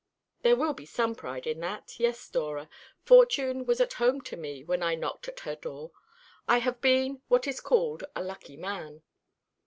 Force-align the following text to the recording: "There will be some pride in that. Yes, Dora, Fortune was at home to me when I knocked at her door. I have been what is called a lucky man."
"There 0.41 0.55
will 0.55 0.73
be 0.73 0.87
some 0.87 1.13
pride 1.13 1.45
in 1.45 1.59
that. 1.59 1.99
Yes, 1.99 2.27
Dora, 2.27 2.69
Fortune 3.03 3.67
was 3.67 3.79
at 3.79 3.93
home 4.01 4.19
to 4.21 4.35
me 4.35 4.63
when 4.63 4.81
I 4.81 4.95
knocked 4.95 5.27
at 5.27 5.41
her 5.41 5.55
door. 5.55 5.91
I 6.47 6.57
have 6.57 6.81
been 6.81 7.21
what 7.27 7.45
is 7.45 7.61
called 7.61 8.03
a 8.15 8.23
lucky 8.23 8.57
man." 8.57 9.03